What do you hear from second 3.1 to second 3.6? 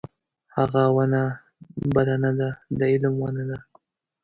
ونه ده.